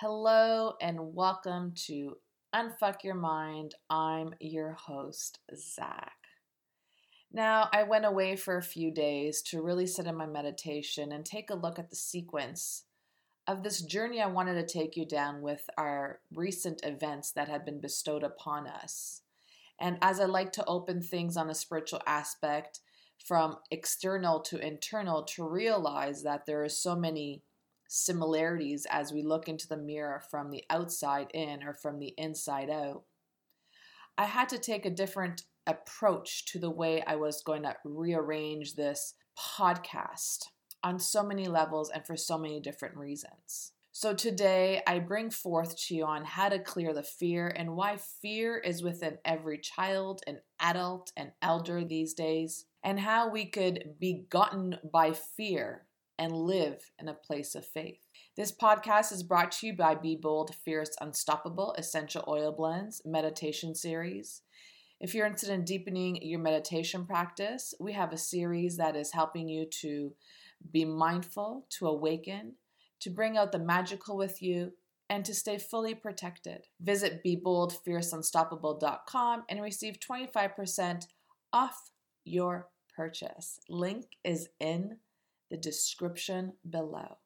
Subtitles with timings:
[0.00, 2.18] Hello and welcome to
[2.54, 3.74] Unfuck Your Mind.
[3.90, 6.18] I'm your host, Zach.
[7.32, 11.26] Now, I went away for a few days to really sit in my meditation and
[11.26, 12.84] take a look at the sequence
[13.48, 17.66] of this journey I wanted to take you down with our recent events that have
[17.66, 19.22] been bestowed upon us.
[19.80, 22.78] And as I like to open things on a spiritual aspect
[23.26, 27.42] from external to internal, to realize that there are so many
[27.88, 32.70] similarities as we look into the mirror from the outside in or from the inside
[32.70, 33.02] out.
[34.16, 38.74] I had to take a different approach to the way I was going to rearrange
[38.74, 40.44] this podcast
[40.82, 43.72] on so many levels and for so many different reasons.
[43.92, 47.96] So, today I bring forth to you on how to clear the fear and why
[47.96, 53.96] fear is within every child and adult and elder these days, and how we could
[53.98, 55.87] be gotten by fear
[56.18, 58.06] and live in a place of faith.
[58.36, 63.74] This podcast is brought to you by Be Bold, Fierce, Unstoppable Essential Oil Blends Meditation
[63.74, 64.42] Series.
[65.00, 69.48] If you're interested in deepening your meditation practice, we have a series that is helping
[69.48, 70.12] you to
[70.72, 72.56] be mindful, to awaken,
[73.00, 74.72] to bring out the magical with you,
[75.08, 76.66] and to stay fully protected.
[76.80, 81.06] Visit BeBoldFierceUnstoppable.com and receive 25%
[81.52, 81.92] off
[82.24, 83.60] your purchase.
[83.68, 84.98] Link is in
[85.50, 87.18] the description below.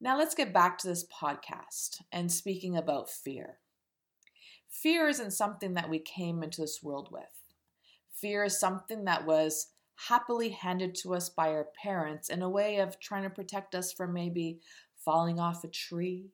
[0.00, 3.58] Now let's get back to this podcast and speaking about fear.
[4.68, 7.24] Fear isn't something that we came into this world with.
[8.20, 9.68] Fear is something that was
[10.08, 13.92] happily handed to us by our parents in a way of trying to protect us
[13.92, 14.60] from maybe
[15.02, 16.30] falling off a tree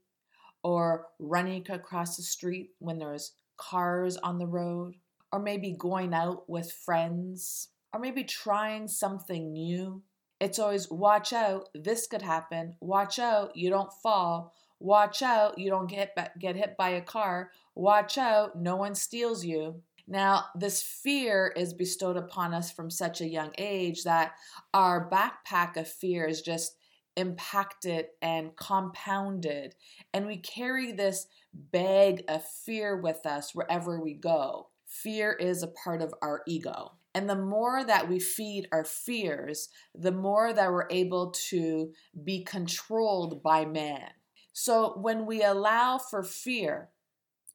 [0.65, 4.95] or running across the street when there's cars on the road,
[5.33, 10.03] or maybe going out with friends, or maybe trying something new.
[10.43, 12.75] It's always watch out, this could happen.
[12.81, 14.53] Watch out, you don't fall.
[14.81, 17.53] Watch out, you don't get get hit by a car.
[17.77, 19.83] Watch out, no one steals you.
[20.09, 24.33] Now, this fear is bestowed upon us from such a young age that
[24.75, 26.75] our backpack of fear is just
[27.15, 29.77] impacted and compounded.
[30.13, 34.71] And we carry this bag of fear with us wherever we go.
[34.87, 36.95] Fear is a part of our ego.
[37.15, 41.93] And the more that we feed our fears, the more that we're able to
[42.25, 44.11] be controlled by man.
[44.53, 46.89] So when we allow for fear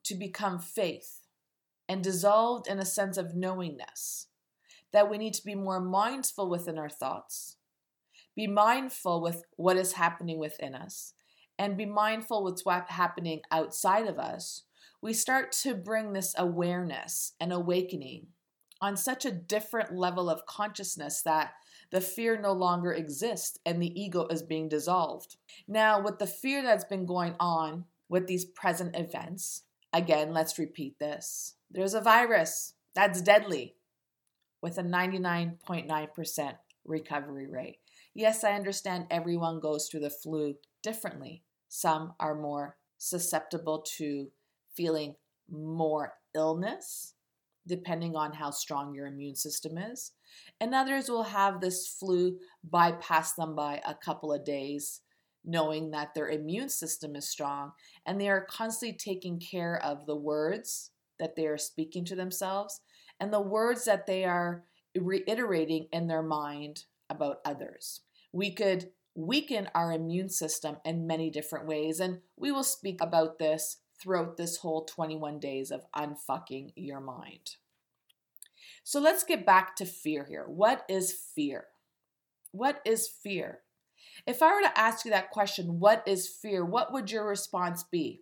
[0.03, 1.21] to become faith
[1.89, 4.27] and dissolved in a sense of knowingness,
[4.93, 7.57] that we need to be more mindful within our thoughts,
[8.35, 11.13] be mindful with what is happening within us,
[11.57, 14.63] and be mindful with what's happening outside of us,
[15.01, 18.27] we start to bring this awareness and awakening
[18.81, 21.53] on such a different level of consciousness that
[21.91, 25.37] the fear no longer exists and the ego is being dissolved.
[25.67, 30.99] Now, with the fear that's been going on with these present events, again, let's repeat
[30.99, 31.55] this.
[31.71, 33.75] There's a virus that's deadly
[34.61, 36.53] with a 99.9%
[36.85, 37.77] recovery rate.
[38.13, 41.43] Yes, I understand everyone goes through the flu differently.
[41.69, 44.27] Some are more susceptible to
[44.75, 45.15] feeling
[45.49, 47.13] more illness
[47.67, 50.13] depending on how strong your immune system is.
[50.59, 55.01] And others will have this flu bypass them by a couple of days,
[55.45, 57.71] knowing that their immune system is strong
[58.05, 62.81] and they are constantly taking care of the words that they are speaking to themselves
[63.19, 64.63] and the words that they are
[64.95, 68.01] reiterating in their mind about others.
[68.31, 73.39] We could weaken our immune system in many different ways, and we will speak about
[73.39, 77.55] this throughout this whole 21 days of unfucking your mind.
[78.83, 80.45] So let's get back to fear here.
[80.47, 81.65] What is fear?
[82.51, 83.59] What is fear?
[84.25, 86.65] If I were to ask you that question, what is fear?
[86.65, 88.21] What would your response be?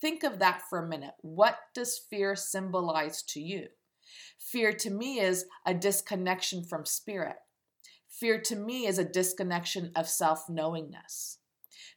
[0.00, 1.14] Think of that for a minute.
[1.20, 3.68] What does fear symbolize to you?
[4.38, 7.36] Fear to me is a disconnection from spirit.
[8.08, 11.38] Fear to me is a disconnection of self knowingness.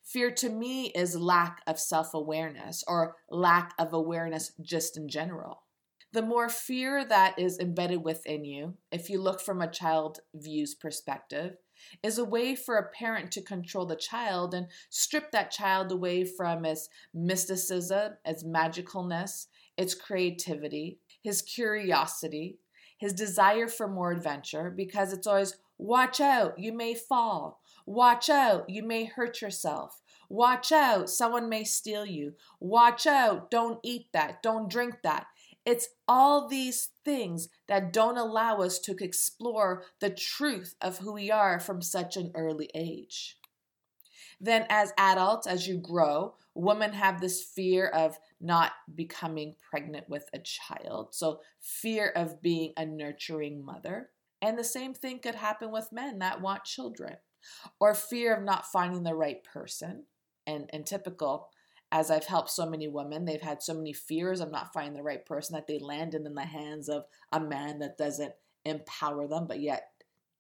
[0.04, 5.64] Fear to me is lack of self awareness or lack of awareness just in general.
[6.12, 10.74] The more fear that is embedded within you, if you look from a child view's
[10.74, 11.58] perspective,
[12.02, 16.26] is a way for a parent to control the child and strip that child away
[16.26, 19.48] from its mysticism, its magicalness,
[19.78, 22.58] its creativity, his curiosity,
[22.98, 27.62] his desire for more adventure, because it's always watch out, you may fall.
[27.88, 30.02] Watch out, you may hurt yourself.
[30.30, 32.36] Watch out, someone may steal you.
[32.60, 35.26] Watch out, don't eat that, don't drink that.
[35.66, 41.32] It's all these things that don't allow us to explore the truth of who we
[41.32, 43.38] are from such an early age.
[44.40, 50.30] Then, as adults, as you grow, women have this fear of not becoming pregnant with
[50.34, 51.10] a child.
[51.14, 54.10] So, fear of being a nurturing mother.
[54.42, 57.18] And the same thing could happen with men that want children,
[57.80, 60.06] or fear of not finding the right person.
[60.48, 61.50] And, and typical,
[61.92, 65.04] as I've helped so many women, they've had so many fears of not finding the
[65.04, 68.34] right person that they landed in the hands of a man that doesn't
[68.66, 69.90] empower them, but yet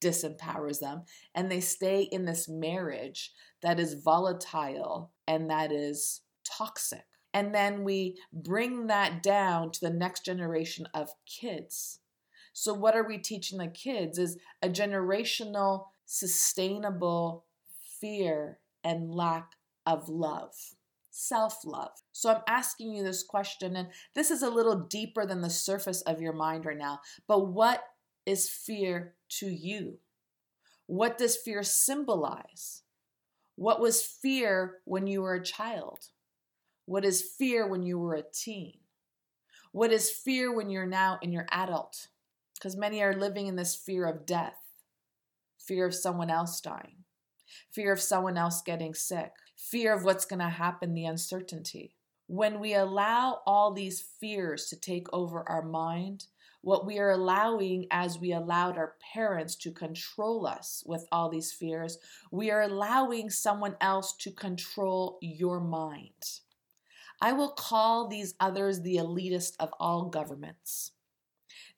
[0.02, 1.04] disempowers them.
[1.36, 7.06] And they stay in this marriage that is volatile and that is toxic.
[7.34, 12.00] And then we bring that down to the next generation of kids.
[12.59, 17.45] So, what are we teaching the kids is a generational, sustainable
[18.01, 19.51] fear and lack
[19.85, 20.53] of love,
[21.09, 21.91] self love.
[22.11, 26.01] So, I'm asking you this question, and this is a little deeper than the surface
[26.01, 27.00] of your mind right now.
[27.29, 27.81] But what
[28.25, 30.00] is fear to you?
[30.85, 32.81] What does fear symbolize?
[33.56, 36.00] What was fear when you were a child?
[36.83, 38.79] What is fear when you were a teen?
[39.71, 42.09] What is fear when you're now in your adult?
[42.59, 44.57] Because many are living in this fear of death,
[45.57, 47.06] fear of someone else dying,
[47.71, 51.95] fear of someone else getting sick, fear of what's going to happen, the uncertainty.
[52.27, 56.25] When we allow all these fears to take over our mind,
[56.61, 61.53] what we are allowing as we allowed our parents to control us with all these
[61.53, 61.97] fears,
[62.31, 66.41] we are allowing someone else to control your mind.
[67.21, 70.91] I will call these others the elitist of all governments.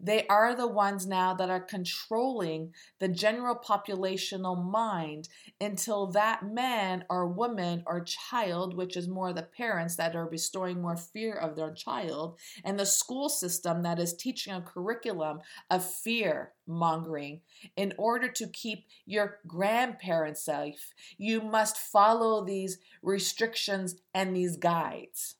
[0.04, 7.06] They are the ones now that are controlling the general populational mind until that man
[7.10, 11.56] or woman or child, which is more the parents that are bestowing more fear of
[11.56, 15.40] their child, and the school system that is teaching a curriculum
[15.70, 17.42] of fear mongering.
[17.76, 25.36] In order to keep your grandparents safe, you must follow these restrictions and these guides.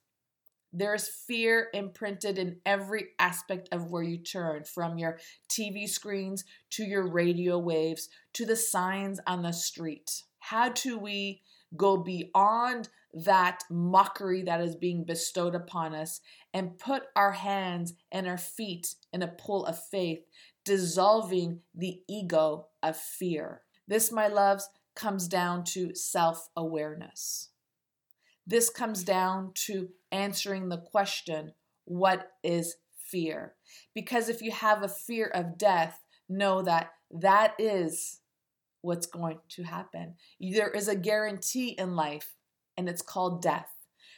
[0.72, 6.84] There's fear imprinted in every aspect of where you turn, from your TV screens to
[6.84, 10.22] your radio waves to the signs on the street.
[10.38, 11.42] How do we
[11.76, 16.20] go beyond that mockery that is being bestowed upon us
[16.54, 20.20] and put our hands and our feet in a pool of faith,
[20.64, 23.62] dissolving the ego of fear?
[23.86, 27.50] This, my loves, comes down to self awareness.
[28.46, 31.52] This comes down to answering the question,
[31.84, 33.54] What is fear?
[33.94, 38.20] Because if you have a fear of death, know that that is
[38.80, 40.14] what's going to happen.
[40.40, 42.34] There is a guarantee in life,
[42.76, 43.70] and it's called death.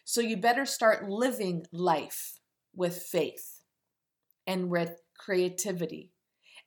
[0.04, 2.40] So you better start living life
[2.74, 3.60] with faith
[4.46, 6.12] and with creativity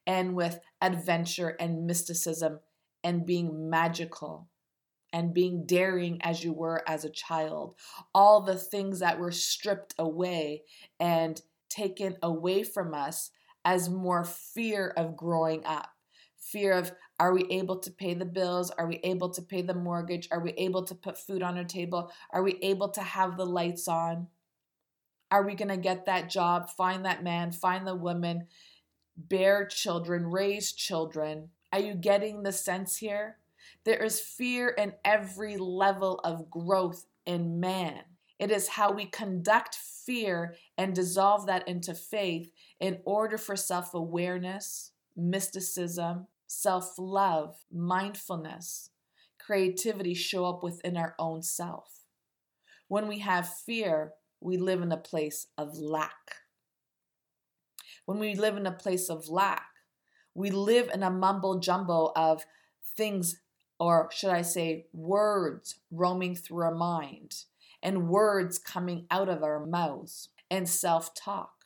[0.06, 2.60] and with adventure and mysticism
[3.04, 4.50] and being magical
[5.14, 7.76] and being daring as you were as a child.
[8.14, 10.64] All the things that were stripped away
[11.00, 13.32] and taken away from us
[13.66, 15.90] as more fear of growing up.
[16.40, 18.72] Fear of are we able to pay the bills?
[18.72, 20.28] Are we able to pay the mortgage?
[20.32, 22.12] Are we able to put food on our table?
[22.32, 24.28] Are we able to have the lights on?
[25.32, 28.48] Are we going to get that job, find that man, find the woman,
[29.18, 31.50] bear children, raise children?
[31.74, 33.38] Are you getting the sense here?
[33.88, 38.02] There is fear in every level of growth in man.
[38.38, 43.94] It is how we conduct fear and dissolve that into faith in order for self
[43.94, 48.90] awareness, mysticism, self love, mindfulness,
[49.40, 52.04] creativity show up within our own self.
[52.90, 56.36] When we have fear, we live in a place of lack.
[58.04, 59.70] When we live in a place of lack,
[60.34, 62.46] we live in a mumble jumbo of
[62.98, 63.38] things
[63.80, 67.44] or should I say, words roaming through our mind,
[67.84, 71.66] and words coming out of our mouths, and self talk,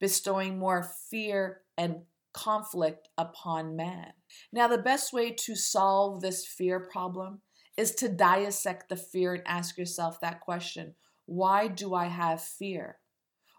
[0.00, 4.12] bestowing more fear and conflict upon man.
[4.52, 7.40] Now, the best way to solve this fear problem
[7.76, 10.94] is to dissect the fear and ask yourself that question
[11.26, 12.98] Why do I have fear?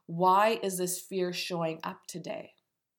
[0.06, 2.54] Why is this fear showing up today?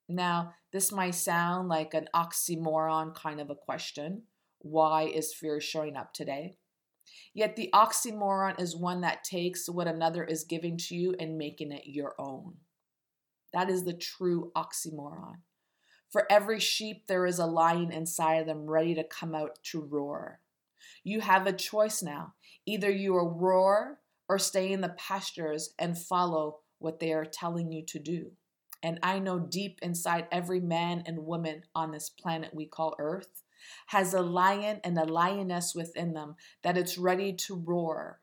[0.09, 4.23] Now, this might sound like an oxymoron kind of a question,
[4.61, 6.57] why is fear showing up today?
[7.35, 11.73] Yet the oxymoron is one that takes what another is giving to you and making
[11.73, 12.55] it your own.
[13.53, 15.37] That is the true oxymoron.
[16.11, 19.81] For every sheep, there is a lion inside of them ready to come out to
[19.81, 20.41] roar.
[21.05, 22.35] You have a choice now.
[22.67, 27.85] Either you roar or stay in the pastures and follow what they are telling you
[27.87, 28.33] to do.
[28.83, 33.43] And I know deep inside every man and woman on this planet we call Earth
[33.87, 38.21] has a lion and a lioness within them that it's ready to roar.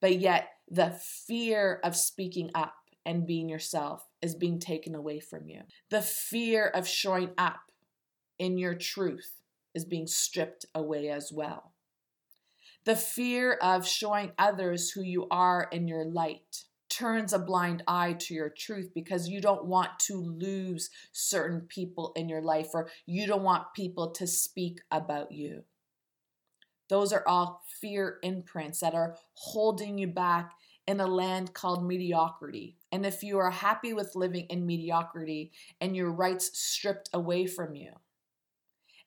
[0.00, 5.48] But yet, the fear of speaking up and being yourself is being taken away from
[5.48, 5.62] you.
[5.90, 7.60] The fear of showing up
[8.38, 9.40] in your truth
[9.74, 11.72] is being stripped away as well.
[12.84, 18.14] The fear of showing others who you are in your light turns a blind eye
[18.14, 22.88] to your truth because you don't want to lose certain people in your life or
[23.06, 25.64] you don't want people to speak about you.
[26.88, 30.52] Those are all fear imprints that are holding you back
[30.86, 32.76] in a land called mediocrity.
[32.92, 35.50] And if you are happy with living in mediocrity
[35.80, 37.92] and your rights stripped away from you,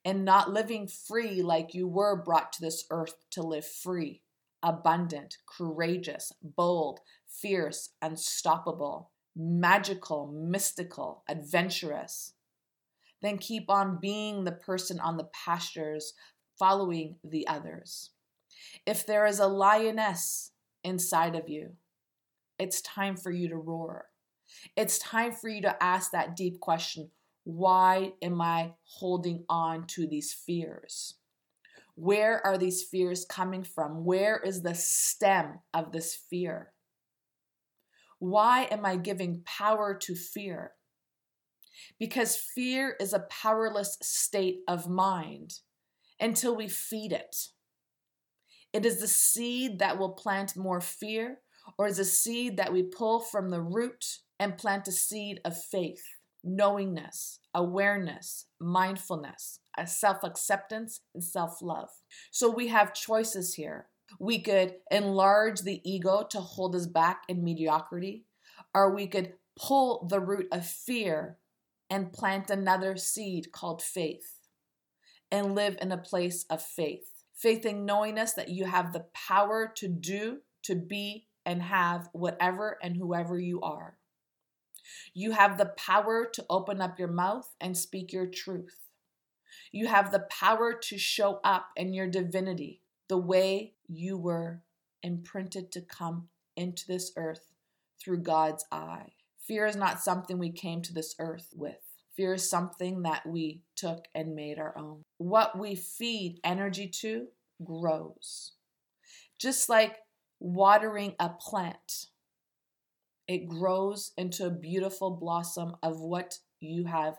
[0.05, 4.21] and not living free like you were brought to this earth to live free,
[4.63, 12.33] abundant, courageous, bold, fierce, unstoppable, magical, mystical, adventurous,
[13.21, 16.13] then keep on being the person on the pastures
[16.57, 18.11] following the others.
[18.85, 20.51] If there is a lioness
[20.83, 21.73] inside of you,
[22.57, 24.07] it's time for you to roar.
[24.75, 27.11] It's time for you to ask that deep question
[27.45, 31.15] why am I holding on to these fears?
[31.95, 34.05] Where are these fears coming from?
[34.05, 36.73] Where is the stem of this fear?
[38.19, 40.73] Why am I giving power to fear?
[41.97, 45.59] Because fear is a powerless state of mind
[46.19, 47.35] until we feed it.
[48.73, 51.39] It is the seed that will plant more fear,
[51.77, 55.61] or is a seed that we pull from the root and plant a seed of
[55.61, 56.03] faith,
[56.43, 61.89] knowingness, awareness, mindfulness, a self acceptance, and self love.
[62.31, 63.87] So we have choices here.
[64.17, 68.25] We could enlarge the ego to hold us back in mediocrity,
[68.73, 71.37] or we could pull the root of fear
[71.89, 74.39] and plant another seed called faith
[75.31, 77.23] and live in a place of faith.
[77.35, 82.77] Faith in knowingness that you have the power to do, to be, and have whatever
[82.83, 83.97] and whoever you are.
[85.13, 88.77] You have the power to open up your mouth and speak your truth.
[89.71, 94.61] You have the power to show up in your divinity the way you were
[95.03, 97.51] imprinted to come into this earth
[98.01, 99.13] through God's eye.
[99.47, 101.79] Fear is not something we came to this earth with.
[102.15, 105.03] Fear is something that we took and made our own.
[105.17, 107.27] What we feed energy to
[107.63, 108.53] grows.
[109.39, 109.97] Just like
[110.39, 112.07] watering a plant,
[113.27, 117.15] it grows into a beautiful blossom of what you have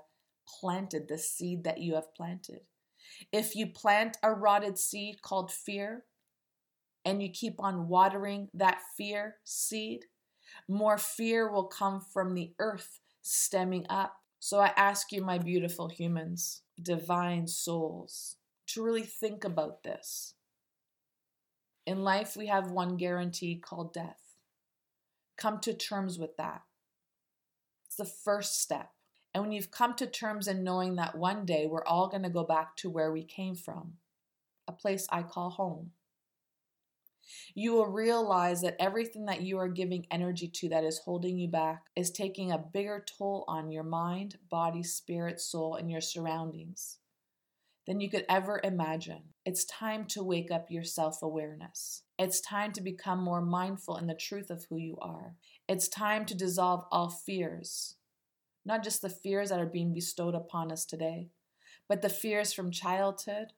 [0.60, 2.60] planted, the seed that you have planted.
[3.32, 6.04] If you plant a rotted seed called fear
[7.04, 10.06] and you keep on watering that fear seed,
[10.68, 14.16] more fear will come from the earth stemming up.
[14.38, 18.36] So I ask you, my beautiful humans, divine souls,
[18.68, 20.34] to really think about this.
[21.86, 24.36] In life, we have one guarantee called death.
[25.36, 26.62] Come to terms with that.
[27.86, 28.90] It's the first step.
[29.34, 32.28] And when you've come to terms in knowing that one day we're all going to
[32.28, 33.94] go back to where we came from,
[34.66, 35.90] a place I call home,
[37.54, 41.48] you will realize that everything that you are giving energy to that is holding you
[41.48, 46.98] back is taking a bigger toll on your mind, body, spirit, soul, and your surroundings
[47.86, 49.22] than you could ever imagine.
[49.44, 52.02] It's time to wake up your self awareness.
[52.18, 55.36] It's time to become more mindful in the truth of who you are.
[55.68, 57.96] It's time to dissolve all fears
[58.64, 61.28] not just the fears that are being bestowed upon us today,
[61.88, 63.48] but the fears from childhood,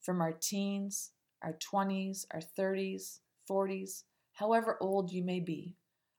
[0.00, 1.12] from our teens,
[1.42, 3.18] our 20s, our 30s,
[3.50, 5.76] 40s, however old you may be,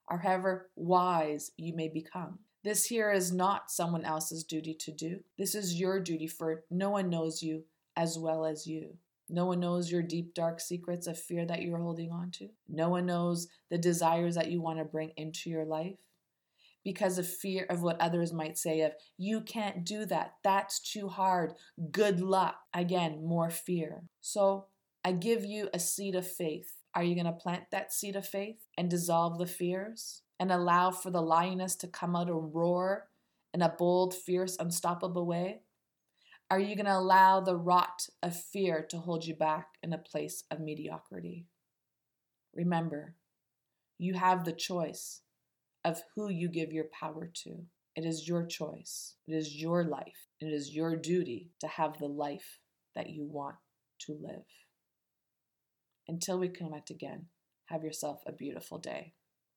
[0.08, 2.38] or however wise you may become.
[2.62, 5.20] This here is not someone else's duty to do.
[5.38, 7.64] This is your duty, for no one knows you
[7.96, 8.96] as well as you.
[9.28, 12.48] No one knows your deep, dark secrets of fear that you're holding on to.
[12.68, 15.96] No one knows the desires that you want to bring into your life
[16.84, 21.08] because of fear of what others might say of you can't do that that's too
[21.08, 21.54] hard
[21.90, 24.66] good luck again more fear so
[25.04, 28.26] i give you a seed of faith are you going to plant that seed of
[28.26, 33.08] faith and dissolve the fears and allow for the lioness to come out and roar
[33.52, 35.60] in a bold fierce unstoppable way
[36.50, 39.98] are you going to allow the rot of fear to hold you back in a
[39.98, 41.46] place of mediocrity
[42.54, 43.14] remember
[43.98, 45.20] you have the choice
[45.84, 47.64] of who you give your power to.
[47.94, 49.14] It is your choice.
[49.28, 50.28] It is your life.
[50.40, 52.58] It is your duty to have the life
[52.96, 53.56] that you want
[54.00, 54.44] to live.
[56.06, 57.26] Until we connect again,
[57.66, 59.14] have yourself a beautiful day.